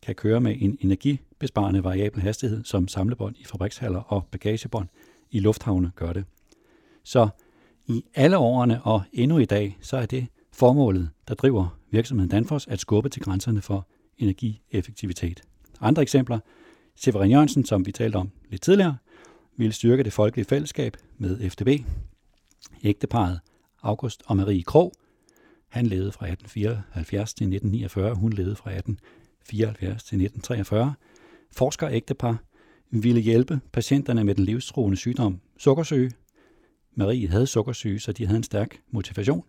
kan 0.02 0.14
køre 0.14 0.40
med 0.40 0.57
en 0.61 0.78
energibesparende 0.81 1.85
variabel 1.85 2.23
hastighed, 2.23 2.64
som 2.64 2.88
samlebånd 2.88 3.37
i 3.38 3.45
fabrikshaller 3.45 4.00
og 4.00 4.26
bagagebånd 4.31 4.88
i 5.31 5.40
lufthavne 5.40 5.93
gør 5.97 6.12
det. 6.12 6.25
Så 7.05 7.28
i 7.87 8.05
alle 8.14 8.38
årene 8.38 8.83
og 8.83 9.02
endnu 9.12 9.38
i 9.38 9.45
dag, 9.45 9.78
så 9.81 9.97
er 9.97 10.07
det 10.07 10.26
formålet, 10.52 11.11
der 11.28 11.35
driver 11.35 11.78
virksomheden 11.90 12.31
Danfoss, 12.31 12.67
at 12.67 12.81
skubbe 12.81 13.09
til 13.09 13.23
grænserne 13.23 13.62
for 13.62 13.87
energieffektivitet. 14.18 15.42
Andre 15.80 16.02
eksempler. 16.02 16.38
Severin 16.96 17.30
Jørgensen, 17.30 17.64
som 17.64 17.87
vi 17.87 17.92
talte 17.92 18.16
om 18.16 18.30
lidt 18.48 18.62
tidligere, 18.62 18.96
ville 19.56 19.72
styrke 19.72 20.02
det 20.02 20.12
folkelige 20.12 20.44
fællesskab 20.44 20.96
med 21.18 21.50
FDB. 21.50 21.68
Ægteparet 22.84 23.40
August 23.82 24.22
og 24.26 24.37
Marie 24.37 24.62
Krog, 24.62 24.92
han 25.68 25.87
levede 25.87 26.12
fra 26.12 26.26
1874 26.26 27.34
til 27.34 27.44
1949, 27.44 28.14
hun 28.14 28.32
levede 28.32 28.56
fra 28.56 28.70
1874 28.70 30.04
til 30.04 30.16
1943. 30.16 30.94
Forskerægtepar 31.52 32.42
ville 32.90 33.20
hjælpe 33.20 33.60
patienterne 33.72 34.25
med 34.25 34.34
den 34.34 34.44
livstruende 34.44 34.96
sygdom 34.96 35.40
sukkersyge. 35.58 36.10
Marie 36.94 37.28
havde 37.28 37.46
sukkersyge, 37.46 38.00
så 38.00 38.12
de 38.12 38.26
havde 38.26 38.37
en 38.37 38.42
stærk 38.42 38.80
motivation. 38.90 39.44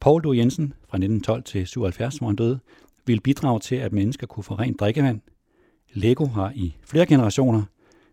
Paul 0.00 0.22
Du 0.22 0.32
Jensen 0.32 0.72
fra 0.88 0.96
1912 0.96 1.42
til 1.42 1.66
77, 1.66 2.16
hvor 2.16 2.26
han 2.26 2.36
døde, 2.36 2.58
ville 3.06 3.20
bidrage 3.20 3.60
til, 3.60 3.76
at 3.76 3.92
mennesker 3.92 4.26
kunne 4.26 4.44
få 4.44 4.54
rent 4.54 4.80
drikkevand. 4.80 5.20
Lego 5.92 6.26
har 6.26 6.52
i 6.54 6.76
flere 6.84 7.06
generationer 7.06 7.62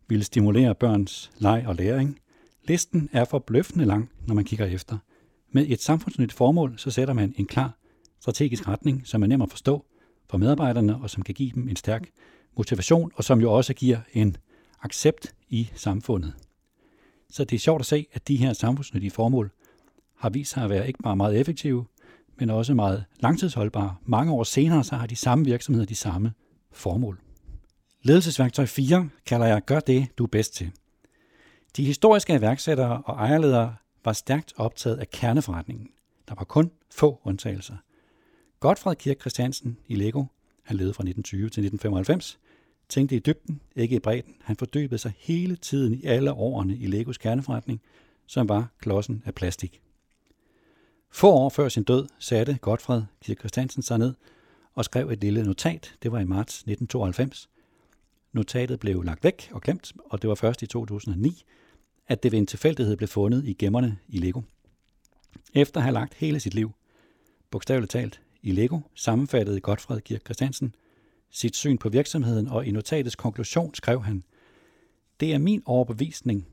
ville 0.08 0.24
stimulere 0.24 0.76
børns 0.76 1.32
leg 1.38 1.64
og 1.68 1.76
læring. 1.76 2.20
Listen 2.68 3.10
er 3.12 3.26
forbløffende 3.26 3.86
lang, 3.86 4.10
når 4.28 4.36
man 4.36 4.46
kigger 4.46 4.66
efter. 4.66 4.98
Med 5.52 5.66
et 5.68 5.82
samfundsnyttigt 5.82 6.38
formål, 6.38 6.74
så 6.78 6.92
sætter 6.92 7.14
man 7.14 7.34
en 7.38 7.46
klar 7.46 7.78
strategisk 8.20 8.68
retning, 8.68 9.08
som 9.08 9.24
er 9.24 9.28
nem 9.28 9.42
at 9.42 9.50
forstå 9.50 9.86
for 10.30 10.38
medarbejderne, 10.38 10.96
og 10.96 11.10
som 11.10 11.24
kan 11.24 11.36
give 11.36 11.52
dem 11.56 11.70
en 11.70 11.76
stærk 11.76 12.10
motivation, 12.58 13.12
og 13.16 13.24
som 13.24 13.42
jo 13.42 13.54
også 13.54 13.74
giver 13.74 13.98
en 14.14 14.38
accept 14.82 15.36
i 15.50 15.70
samfundet. 15.76 16.34
Så 17.30 17.44
det 17.44 17.56
er 17.56 17.60
sjovt 17.60 17.80
at 17.80 17.86
se, 17.86 18.08
at 18.14 18.28
de 18.28 18.36
her 18.36 18.54
samfundsnyttige 18.54 19.12
formål 19.12 19.52
har 20.18 20.30
vist 20.30 20.52
sig 20.52 20.64
at 20.64 20.70
være 20.70 20.88
ikke 20.88 21.00
bare 21.04 21.16
meget 21.16 21.40
effektive, 21.40 21.86
men 22.36 22.50
også 22.50 22.74
meget 22.74 23.06
langtidsholdbare. 23.20 23.96
Mange 24.06 24.32
år 24.32 24.44
senere 24.44 24.84
så 24.84 24.96
har 24.96 25.08
de 25.08 25.16
samme 25.16 25.46
virksomheder 25.46 25.86
de 25.86 25.96
samme 25.96 26.34
formål. 26.72 27.20
Ledelsesværktøj 28.02 28.66
4 28.66 29.10
kalder 29.26 29.46
jeg 29.46 29.66
Gør 29.66 29.80
det, 29.80 30.08
du 30.18 30.24
er 30.24 30.28
bedst 30.28 30.54
til. 30.54 30.72
De 31.78 31.86
historiske 31.86 32.36
iværksættere 32.36 33.02
og 33.06 33.16
ejerledere 33.16 33.76
var 34.06 34.14
stærkt 34.14 34.54
optaget 34.58 34.98
af 34.98 35.10
kerneforretningen. 35.10 35.90
Der 36.28 36.36
var 36.36 36.44
kun 36.44 36.72
få 36.92 37.22
undtagelser. 37.24 37.76
Godfred 38.60 38.96
Kirk 38.96 39.20
Christiansen 39.20 39.78
i 39.88 39.96
Lego, 39.96 40.26
han 40.64 40.78
levede 40.78 40.94
fra 40.94 41.04
1920 41.04 41.40
til 41.40 41.46
1995, 41.46 42.40
tænkte 42.90 43.16
i 43.16 43.20
dybden, 43.20 43.62
ikke 43.76 43.96
i 43.96 44.00
bredden. 44.00 44.36
Han 44.42 44.56
fordybede 44.56 44.98
sig 44.98 45.14
hele 45.18 45.56
tiden 45.56 45.94
i 45.94 46.04
alle 46.06 46.34
årene 46.34 46.76
i 46.78 46.88
Legos 46.88 47.18
kerneforretning, 47.18 47.82
som 48.28 48.50
var 48.50 48.68
klodsen 48.80 49.24
af 49.26 49.36
plastik. 49.36 49.82
Få 51.16 51.32
år 51.32 51.50
før 51.50 51.70
sin 51.70 51.84
død 51.84 52.08
satte 52.20 52.58
Godfred 52.62 53.04
Kirk 53.22 53.40
Christiansen 53.40 53.82
sig 53.82 53.98
ned 53.98 54.14
og 54.74 54.86
skrev 54.86 55.10
et 55.10 55.22
lille 55.22 55.44
notat. 55.44 55.96
Det 56.04 56.12
var 56.12 56.20
i 56.20 56.26
marts 56.26 56.56
1992. 56.56 57.50
Notatet 58.32 58.80
blev 58.80 59.04
lagt 59.04 59.24
væk 59.24 59.50
og 59.52 59.62
glemt, 59.62 59.94
og 60.06 60.22
det 60.22 60.28
var 60.28 60.36
først 60.36 60.62
i 60.62 60.68
2009, 60.68 61.44
at 62.08 62.24
det 62.24 62.32
ved 62.32 62.40
en 62.40 62.48
tilfældighed 62.48 62.98
blev 62.98 63.08
fundet 63.08 63.46
i 63.46 63.54
gemmerne 63.54 63.98
i 64.08 64.18
Lego. 64.18 64.42
Efter 65.54 65.80
at 65.80 65.84
have 65.84 65.94
lagt 65.94 66.14
hele 66.14 66.40
sit 66.40 66.54
liv, 66.54 66.72
bogstaveligt 67.52 67.92
talt, 67.92 68.22
i 68.42 68.52
Lego, 68.52 68.80
sammenfattede 68.96 69.60
Godfred 69.60 70.02
Kirk 70.02 70.22
Christiansen 70.26 70.76
sit 71.32 71.56
syn 71.56 71.78
på 71.78 71.90
virksomheden, 71.90 72.48
og 72.48 72.66
i 72.66 72.72
notatets 72.72 73.16
konklusion 73.16 73.76
skrev 73.76 74.04
han, 74.04 74.24
Det 75.20 75.34
er 75.34 75.38
min 75.38 75.64
overbevisning, 75.66 76.48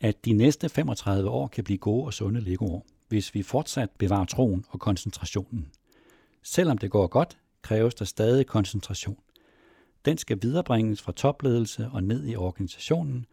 at 0.00 0.24
de 0.24 0.32
næste 0.32 0.68
35 0.68 1.30
år 1.30 1.46
kan 1.46 1.64
blive 1.64 1.78
gode 1.78 2.06
og 2.06 2.14
sunde 2.14 2.40
Lego-år, 2.40 2.86
hvis 3.08 3.34
vi 3.34 3.42
fortsat 3.42 3.90
bevarer 3.98 4.24
troen 4.24 4.64
og 4.68 4.80
koncentrationen. 4.80 5.70
Selvom 6.42 6.78
det 6.78 6.90
går 6.90 7.06
godt, 7.06 7.38
kræves 7.62 7.94
der 7.94 8.04
stadig 8.04 8.46
koncentration. 8.46 9.18
Den 10.04 10.18
skal 10.18 10.38
viderebringes 10.42 11.02
fra 11.02 11.12
topledelse 11.12 11.88
og 11.92 12.02
ned 12.02 12.26
i 12.26 12.36
organisationen, 12.36 13.26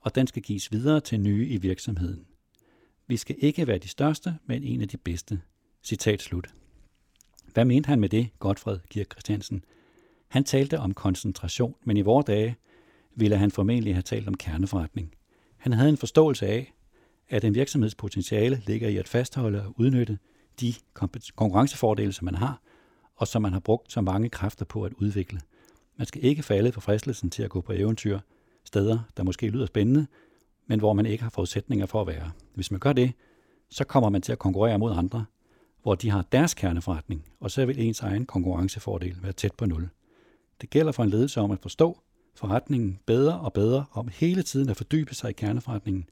og 0.00 0.14
den 0.14 0.26
skal 0.26 0.42
gives 0.42 0.72
videre 0.72 1.00
til 1.00 1.20
nye 1.20 1.48
i 1.48 1.56
virksomheden. 1.56 2.26
Vi 3.06 3.16
skal 3.16 3.36
ikke 3.38 3.66
være 3.66 3.78
de 3.78 3.88
største, 3.88 4.38
men 4.46 4.62
en 4.62 4.80
af 4.80 4.88
de 4.88 4.96
bedste. 4.96 5.40
Citat 5.82 6.22
slut. 6.22 6.54
Hvad 7.52 7.64
mente 7.64 7.86
han 7.86 8.00
med 8.00 8.08
det, 8.08 8.28
Godfred 8.38 8.78
Kirk 8.90 9.10
Christiansen? 9.12 9.64
Han 10.28 10.44
talte 10.44 10.78
om 10.78 10.94
koncentration, 10.94 11.74
men 11.84 11.96
i 11.96 12.00
vore 12.00 12.24
dage 12.26 12.56
ville 13.14 13.36
han 13.36 13.50
formentlig 13.50 13.94
have 13.94 14.02
talt 14.02 14.28
om 14.28 14.34
kerneforretning. 14.34 15.14
Han 15.56 15.72
havde 15.72 15.88
en 15.88 15.96
forståelse 15.96 16.46
af, 16.46 16.73
at 17.28 17.44
en 17.44 17.54
virksomheds 17.54 17.94
potentiale 17.94 18.62
ligger 18.66 18.88
i 18.88 18.96
at 18.96 19.08
fastholde 19.08 19.62
og 19.62 19.74
udnytte 19.76 20.18
de 20.60 20.74
konkurrencefordele, 21.36 22.12
som 22.12 22.24
man 22.24 22.34
har, 22.34 22.60
og 23.16 23.28
som 23.28 23.42
man 23.42 23.52
har 23.52 23.60
brugt 23.60 23.92
så 23.92 24.00
mange 24.00 24.28
kræfter 24.28 24.64
på 24.64 24.82
at 24.82 24.92
udvikle. 24.92 25.40
Man 25.96 26.06
skal 26.06 26.24
ikke 26.24 26.42
falde 26.42 26.72
for 26.72 26.80
fristelsen 26.80 27.30
til 27.30 27.42
at 27.42 27.50
gå 27.50 27.60
på 27.60 27.72
eventyr 27.72 28.18
steder, 28.64 28.98
der 29.16 29.22
måske 29.22 29.48
lyder 29.48 29.66
spændende, 29.66 30.06
men 30.66 30.78
hvor 30.78 30.92
man 30.92 31.06
ikke 31.06 31.22
har 31.22 31.30
forudsætninger 31.30 31.86
for 31.86 32.00
at 32.00 32.06
være. 32.06 32.30
Hvis 32.54 32.70
man 32.70 32.80
gør 32.80 32.92
det, 32.92 33.12
så 33.70 33.84
kommer 33.84 34.10
man 34.10 34.22
til 34.22 34.32
at 34.32 34.38
konkurrere 34.38 34.78
mod 34.78 34.92
andre, 34.96 35.24
hvor 35.82 35.94
de 35.94 36.10
har 36.10 36.22
deres 36.32 36.54
kerneforretning, 36.54 37.24
og 37.40 37.50
så 37.50 37.66
vil 37.66 37.80
ens 37.80 38.00
egen 38.00 38.26
konkurrencefordel 38.26 39.22
være 39.22 39.32
tæt 39.32 39.54
på 39.54 39.66
nul. 39.66 39.88
Det 40.60 40.70
gælder 40.70 40.92
for 40.92 41.02
en 41.02 41.10
ledelse 41.10 41.40
om 41.40 41.50
at 41.50 41.58
forstå 41.62 42.00
forretningen 42.34 42.98
bedre 43.06 43.40
og 43.40 43.52
bedre, 43.52 43.84
om 43.92 44.08
hele 44.12 44.42
tiden 44.42 44.68
at 44.68 44.76
fordybe 44.76 45.14
sig 45.14 45.30
i 45.30 45.32
kerneforretningen, 45.32 46.08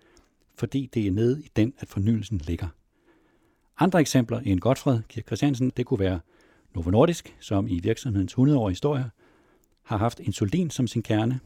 fordi 0.54 0.90
det 0.94 1.06
er 1.06 1.10
nede 1.10 1.42
i 1.44 1.50
den, 1.56 1.74
at 1.78 1.88
fornyelsen 1.88 2.38
ligger. 2.38 2.68
Andre 3.78 4.00
eksempler 4.00 4.40
i 4.40 4.48
en 4.48 4.60
Godfred 4.60 5.00
Kirk 5.08 5.26
Christiansen, 5.26 5.72
det 5.76 5.86
kunne 5.86 6.00
være 6.00 6.20
Novo 6.74 6.90
Nordisk, 6.90 7.36
som 7.40 7.68
i 7.68 7.80
virksomhedens 7.80 8.32
100-årige 8.32 8.72
historie 8.72 9.10
har 9.82 9.96
haft 9.96 10.20
insulin 10.20 10.70
som 10.70 10.86
sin 10.86 11.02
kerne. 11.02 11.40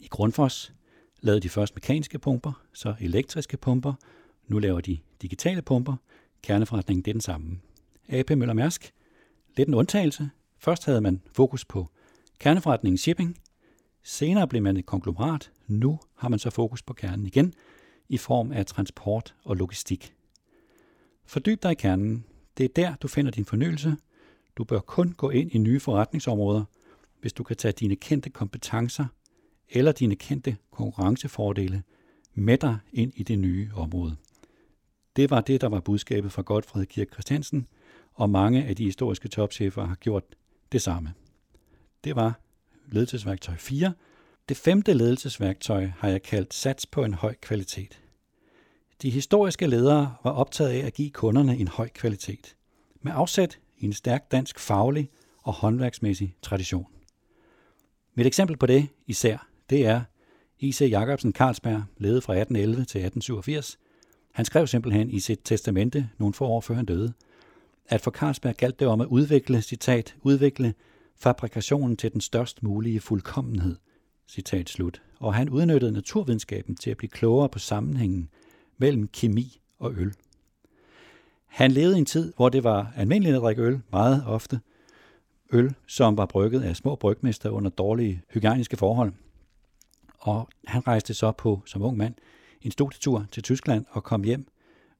I 0.00 0.06
Grundfos 0.10 0.72
lavede 1.20 1.40
de 1.40 1.48
først 1.48 1.74
mekaniske 1.74 2.18
pumper, 2.18 2.62
så 2.72 2.94
elektriske 3.00 3.56
pumper. 3.56 3.94
Nu 4.46 4.58
laver 4.58 4.80
de 4.80 4.98
digitale 5.22 5.62
pumper. 5.62 5.96
Kerneforretningen 6.42 7.04
det 7.04 7.10
er 7.10 7.14
den 7.14 7.20
samme. 7.20 7.60
AP 8.08 8.30
Møller 8.30 8.54
Mærsk, 8.54 8.92
lidt 9.56 9.68
en 9.68 9.74
undtagelse. 9.74 10.30
Først 10.58 10.84
havde 10.84 11.00
man 11.00 11.22
fokus 11.32 11.64
på 11.64 11.88
kerneforretningen 12.38 12.98
shipping. 12.98 13.38
Senere 14.02 14.48
blev 14.48 14.62
man 14.62 14.76
et 14.76 14.86
konglomerat. 14.86 15.50
Nu 15.66 16.00
har 16.14 16.28
man 16.28 16.38
så 16.38 16.50
fokus 16.50 16.82
på 16.82 16.92
kernen 16.92 17.26
igen 17.26 17.54
i 18.10 18.16
form 18.16 18.52
af 18.52 18.66
transport 18.66 19.34
og 19.44 19.56
logistik. 19.56 20.14
Fordyb 21.26 21.62
dig 21.62 21.72
i 21.72 21.74
kernen. 21.74 22.24
Det 22.58 22.64
er 22.64 22.68
der, 22.76 22.94
du 22.94 23.08
finder 23.08 23.30
din 23.30 23.44
fornyelse. 23.44 23.96
Du 24.56 24.64
bør 24.64 24.80
kun 24.80 25.12
gå 25.12 25.30
ind 25.30 25.50
i 25.52 25.58
nye 25.58 25.80
forretningsområder, 25.80 26.64
hvis 27.20 27.32
du 27.32 27.42
kan 27.42 27.56
tage 27.56 27.72
dine 27.72 27.96
kendte 27.96 28.30
kompetencer 28.30 29.04
eller 29.68 29.92
dine 29.92 30.16
kendte 30.16 30.56
konkurrencefordele 30.70 31.82
med 32.34 32.58
dig 32.58 32.78
ind 32.92 33.12
i 33.16 33.22
det 33.22 33.38
nye 33.38 33.70
område. 33.74 34.16
Det 35.16 35.30
var 35.30 35.40
det, 35.40 35.60
der 35.60 35.68
var 35.68 35.80
budskabet 35.80 36.32
fra 36.32 36.42
Godfred 36.42 36.86
Kirk 36.86 37.12
Christiansen, 37.12 37.66
og 38.14 38.30
mange 38.30 38.64
af 38.64 38.76
de 38.76 38.84
historiske 38.84 39.28
topchefer 39.28 39.84
har 39.84 39.94
gjort 39.94 40.24
det 40.72 40.82
samme. 40.82 41.12
Det 42.04 42.16
var 42.16 42.40
ledelsesværktøj 42.86 43.56
4. 43.56 43.92
Det 44.48 44.56
femte 44.56 44.92
ledelsesværktøj 44.92 45.90
har 45.98 46.08
jeg 46.08 46.22
kaldt 46.22 46.54
sats 46.54 46.86
på 46.86 47.04
en 47.04 47.14
høj 47.14 47.34
kvalitet. 47.42 47.99
De 49.02 49.10
historiske 49.10 49.66
ledere 49.66 50.14
var 50.24 50.30
optaget 50.30 50.70
af 50.70 50.86
at 50.86 50.94
give 50.94 51.10
kunderne 51.10 51.56
en 51.56 51.68
høj 51.68 51.88
kvalitet, 51.88 52.56
med 53.02 53.12
afsæt 53.14 53.58
i 53.78 53.84
en 53.84 53.92
stærk 53.92 54.32
dansk 54.32 54.58
faglig 54.58 55.10
og 55.42 55.52
håndværksmæssig 55.52 56.34
tradition. 56.42 56.86
Mit 58.14 58.26
eksempel 58.26 58.56
på 58.56 58.66
det 58.66 58.88
især, 59.06 59.48
det 59.70 59.86
er 59.86 60.02
I.C. 60.58 60.80
Jacobsen 60.90 61.32
Carlsberg, 61.32 61.82
ledet 61.98 62.22
fra 62.22 62.32
1811 62.32 62.74
til 62.74 62.98
1887. 62.98 63.78
Han 64.32 64.44
skrev 64.44 64.66
simpelthen 64.66 65.10
i 65.10 65.20
sit 65.20 65.40
testamente 65.44 66.10
nogle 66.18 66.34
få 66.34 66.44
år 66.44 66.60
før 66.60 66.74
han 66.74 66.84
døde, 66.84 67.12
at 67.86 68.00
for 68.00 68.10
Carlsberg 68.10 68.56
galt 68.56 68.80
det 68.80 68.88
om 68.88 69.00
at 69.00 69.06
udvikle, 69.06 69.62
citat, 69.62 70.14
udvikle 70.22 70.74
fabrikationen 71.16 71.96
til 71.96 72.12
den 72.12 72.20
størst 72.20 72.62
mulige 72.62 73.00
fuldkommenhed, 73.00 73.76
citat 74.28 74.68
slut. 74.68 75.02
Og 75.18 75.34
han 75.34 75.48
udnyttede 75.48 75.92
naturvidenskaben 75.92 76.76
til 76.76 76.90
at 76.90 76.96
blive 76.96 77.10
klogere 77.10 77.48
på 77.48 77.58
sammenhængen 77.58 78.30
mellem 78.80 79.08
kemi 79.08 79.60
og 79.78 79.92
øl. 79.96 80.14
Han 81.46 81.70
levede 81.70 81.96
i 81.96 81.98
en 81.98 82.06
tid, 82.06 82.32
hvor 82.36 82.48
det 82.48 82.64
var 82.64 82.92
almindeligt 82.96 83.36
at 83.36 83.42
drikke 83.42 83.62
øl 83.62 83.80
meget 83.92 84.24
ofte. 84.26 84.60
Øl, 85.52 85.74
som 85.86 86.16
var 86.16 86.26
brygget 86.26 86.62
af 86.62 86.76
små 86.76 86.96
brygmester 86.96 87.50
under 87.50 87.70
dårlige 87.70 88.22
hygiejniske 88.30 88.76
forhold. 88.76 89.12
Og 90.18 90.48
han 90.66 90.86
rejste 90.86 91.14
så 91.14 91.32
på, 91.32 91.62
som 91.66 91.82
ung 91.82 91.96
mand, 91.96 92.14
en 92.62 92.70
studietur 92.70 93.26
til 93.32 93.42
Tyskland 93.42 93.84
og 93.90 94.04
kom 94.04 94.22
hjem 94.22 94.46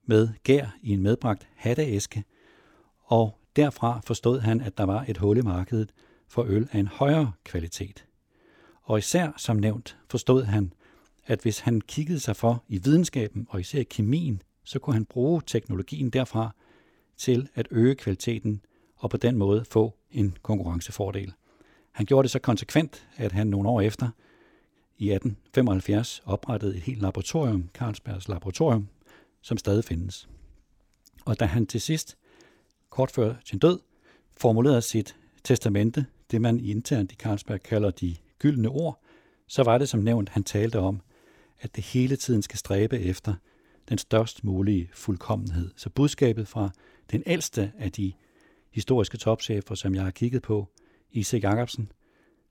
med 0.07 0.29
gær 0.43 0.77
i 0.83 0.93
en 0.93 1.03
medbragt 1.03 1.49
hatteæske. 1.57 2.25
Og 3.05 3.39
derfra 3.57 4.01
forstod 4.05 4.41
han, 4.41 4.61
at 4.61 4.79
der 4.79 4.85
var 4.85 5.05
et 5.09 5.19
hul 5.19 5.39
i 5.39 5.43
markedet 5.43 5.93
for 6.29 6.45
øl 6.49 6.69
af 6.73 6.79
en 6.79 6.87
højere 6.87 7.33
kvalitet. 7.45 8.05
Og 8.83 8.99
især 8.99 9.33
som 9.37 9.57
nævnt 9.57 9.99
forstod 10.09 10.45
han, 10.45 10.73
at 11.31 11.41
hvis 11.43 11.59
han 11.59 11.81
kiggede 11.81 12.21
sig 12.21 12.37
for 12.37 12.65
i 12.69 12.79
videnskaben 12.79 13.47
og 13.51 13.61
især 13.61 13.81
i 13.81 13.85
kemien, 13.85 14.43
så 14.65 14.79
kunne 14.79 14.95
han 14.95 15.05
bruge 15.05 15.43
teknologien 15.47 16.11
derfra 16.11 16.55
til 17.17 17.49
at 17.55 17.69
øge 17.71 17.95
kvaliteten 17.95 18.63
og 18.97 19.11
på 19.11 19.17
den 19.17 19.37
måde 19.37 19.65
få 19.65 19.95
en 20.11 20.37
konkurrencefordel. 20.43 21.33
Han 21.93 22.07
gjorde 22.07 22.23
det 22.23 22.31
så 22.31 22.39
konsekvent, 22.39 23.07
at 23.17 23.33
han 23.33 23.47
nogle 23.47 23.69
år 23.69 23.81
efter, 23.81 24.09
i 24.99 25.11
1875, 25.11 26.23
oprettede 26.25 26.77
et 26.77 26.83
helt 26.83 27.03
laboratorium, 27.03 27.69
Carlsbergs 27.75 28.29
Laboratorium, 28.29 28.89
som 29.41 29.59
stadig 29.59 29.85
findes. 29.85 30.29
Og 31.25 31.41
da 31.41 31.45
han 31.45 31.67
til 31.67 31.81
sidst, 31.81 32.17
kort 32.91 33.11
før 33.11 33.35
sin 33.45 33.59
død, 33.59 33.79
formulerede 34.37 34.83
sit 34.83 35.17
testamente, 35.45 36.07
det 36.31 36.41
man 36.41 36.61
internt 36.61 37.13
i 37.13 37.15
Carlsberg 37.15 37.63
kalder 37.63 37.91
de 37.91 38.17
gyldne 38.39 38.69
ord, 38.69 39.03
så 39.47 39.63
var 39.63 39.79
det 39.79 39.89
som 39.89 40.01
nævnt, 40.01 40.29
han 40.29 40.45
talte 40.45 40.79
om, 40.79 41.01
at 41.61 41.76
det 41.76 41.85
hele 41.85 42.17
tiden 42.17 42.43
skal 42.43 42.59
stræbe 42.59 42.99
efter 42.99 43.35
den 43.88 43.99
størst 43.99 44.45
mulige 44.45 44.90
fuldkommenhed. 44.93 45.71
Så 45.76 45.90
budskabet 45.90 46.49
fra 46.49 46.71
den 47.11 47.23
ældste 47.26 47.73
af 47.79 47.93
de 47.93 48.12
historiske 48.71 49.19
topchefer, 49.19 49.75
som 49.75 49.95
jeg 49.95 50.02
har 50.02 50.11
kigget 50.11 50.43
på, 50.43 50.69
I.C. 51.12 51.40
Jacobsen, 51.43 51.93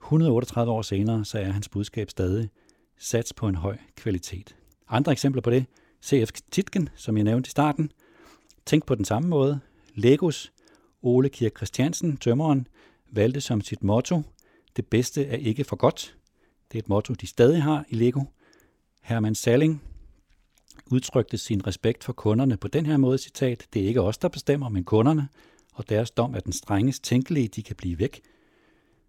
138 0.04 0.72
år 0.72 0.82
senere, 0.82 1.26
så 1.26 1.40
er 1.40 1.52
hans 1.52 1.70
budskab 1.70 2.10
stadig 2.10 2.50
sats 2.98 3.34
på 3.34 3.48
en 3.48 3.56
høj 3.56 3.78
kvalitet. 3.96 4.56
Andre 4.90 5.12
eksempler 5.12 5.42
på 5.42 5.50
det, 5.50 5.66
C.F. 6.04 6.32
Titken, 6.52 6.90
som 6.96 7.18
jeg 7.18 7.24
nævnte 7.24 7.48
i 7.48 7.50
starten. 7.50 7.92
Tænk 8.66 8.86
på 8.86 8.96
den 8.96 9.06
samme 9.06 9.30
måde. 9.30 9.60
Legos 9.94 10.52
Ole 11.02 11.30
Kirk 11.30 11.58
Christiansen, 11.58 12.18
tømmeren, 12.18 12.68
valgte 13.12 13.42
som 13.42 13.62
sit 13.62 13.84
motto, 13.84 14.22
det 14.76 14.88
bedste 14.88 15.26
er 15.26 15.38
ikke 15.38 15.64
for 15.64 15.76
godt. 15.76 16.18
Det 16.72 16.78
er 16.78 16.82
et 16.82 16.90
motto, 16.90 17.14
de 17.14 17.28
stadig 17.28 17.64
har 17.64 17.86
i 17.90 17.96
Lego. 17.96 18.24
Herman 19.02 19.36
Salling 19.36 19.84
udtrykte 20.92 21.38
sin 21.38 21.68
respekt 21.68 22.04
for 22.04 22.14
kunderne 22.14 22.58
på 22.58 22.68
den 22.68 22.86
her 22.86 22.98
måde, 22.98 23.18
citat, 23.18 23.68
det 23.74 23.84
er 23.84 23.88
ikke 23.88 24.02
os, 24.02 24.18
der 24.18 24.28
bestemmer, 24.28 24.70
men 24.70 24.84
kunderne, 24.84 25.28
og 25.74 25.90
deres 25.90 26.12
dom 26.12 26.36
er 26.36 26.40
den 26.40 26.54
strengest 26.54 27.04
tænkelige, 27.04 27.48
de 27.48 27.64
kan 27.64 27.76
blive 27.76 28.00
væk. 28.00 28.22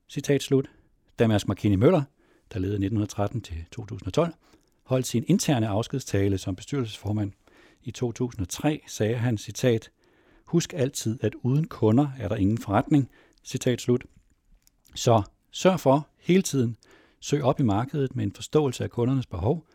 Citat 0.09 0.42
slut. 0.42 0.70
Da 1.18 1.26
Mads 1.26 1.48
Møller, 1.48 2.03
der 2.53 2.59
ledede 2.59 2.74
1913 2.74 3.40
til 3.40 3.64
2012, 3.72 4.35
holdt 4.83 5.07
sin 5.07 5.24
interne 5.26 5.68
afskedstale 5.68 6.38
som 6.38 6.57
bestyrelsesformand 6.57 7.33
i 7.83 7.90
2003, 7.90 8.83
sagde 8.87 9.16
han, 9.16 9.38
citat, 9.38 9.90
Husk 10.44 10.72
altid, 10.72 11.18
at 11.22 11.35
uden 11.42 11.66
kunder 11.66 12.09
er 12.18 12.29
der 12.29 12.37
ingen 12.37 12.59
forretning. 12.59 13.11
Citat 13.44 13.81
slut. 13.81 14.05
Så 14.94 15.22
sørg 15.50 15.81
for 15.81 16.09
hele 16.18 16.42
tiden, 16.42 16.76
søg 17.20 17.42
op 17.42 17.61
i 17.61 17.62
markedet 17.62 18.16
med 18.16 18.24
en 18.24 18.33
forståelse 18.33 18.85
af 18.85 18.90
kundernes 18.90 19.26
behov 19.26 19.66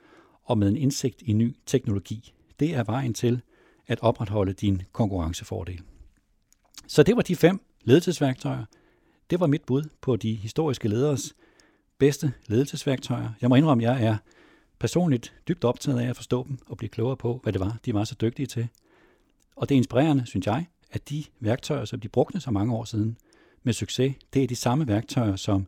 og 0.45 0.58
med 0.58 0.69
en 0.69 0.77
indsigt 0.77 1.21
i 1.21 1.34
ny 1.34 1.55
teknologi. 1.65 2.34
Det 2.60 2.75
er 2.75 2.84
vejen 2.84 3.13
til 3.13 3.41
at 3.88 3.99
opretholde 4.01 4.53
din 4.53 4.81
konkurrencefordel. 4.91 5.81
Så 6.88 7.03
det 7.03 7.15
var 7.15 7.21
de 7.21 7.36
fem 7.36 7.62
ledelsesværktøjer. 7.84 8.65
Det 9.29 9.39
var 9.39 9.47
mit 9.47 9.63
bud 9.63 9.84
på 10.01 10.15
de 10.15 10.36
historiske 10.36 10.88
lederes 10.88 11.36
bedste 11.97 12.34
ledelsesværktøjer. 12.47 13.29
Jeg 13.41 13.49
må 13.49 13.55
indrømme, 13.55 13.84
at 13.84 14.01
jeg 14.01 14.08
er 14.08 14.17
personligt 14.79 15.34
dybt 15.47 15.63
optaget 15.63 15.99
af 15.99 16.10
at 16.10 16.15
forstå 16.15 16.47
dem 16.47 16.58
og 16.67 16.77
blive 16.77 16.89
klogere 16.89 17.17
på, 17.17 17.39
hvad 17.43 17.53
det 17.53 17.62
var, 17.62 17.77
de 17.86 17.93
var 17.93 18.03
så 18.03 18.15
dygtige 18.21 18.45
til. 18.45 18.67
Og 19.55 19.69
det 19.69 19.75
er 19.75 19.77
inspirerende, 19.77 20.25
synes 20.25 20.45
jeg, 20.45 20.65
at 20.91 21.10
de 21.10 21.23
værktøjer, 21.39 21.86
som 21.86 21.99
de 21.99 22.10
brugte 22.10 22.39
så 22.39 22.51
mange 22.51 22.73
år 22.73 22.84
siden 22.84 23.17
med 23.63 23.73
succes, 23.73 24.15
det 24.34 24.43
er 24.43 24.47
de 24.47 24.55
samme 24.55 24.88
værktøjer, 24.88 25.36
som 25.36 25.67